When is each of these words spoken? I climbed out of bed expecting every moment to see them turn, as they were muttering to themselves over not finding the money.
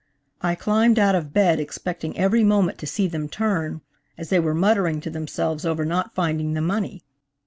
I 0.41 0.55
climbed 0.55 0.97
out 0.97 1.13
of 1.13 1.31
bed 1.31 1.59
expecting 1.59 2.17
every 2.17 2.43
moment 2.43 2.79
to 2.79 2.87
see 2.87 3.07
them 3.07 3.29
turn, 3.29 3.81
as 4.17 4.29
they 4.29 4.39
were 4.39 4.55
muttering 4.55 4.99
to 5.01 5.11
themselves 5.11 5.63
over 5.63 5.85
not 5.85 6.15
finding 6.15 6.53
the 6.55 6.61
money. 6.61 7.03